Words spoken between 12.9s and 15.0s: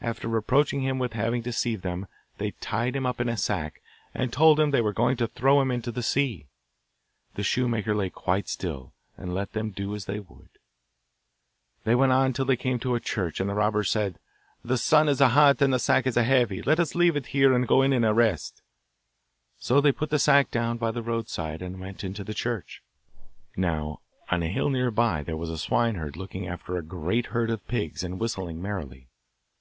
a church, and the robbers said, 'The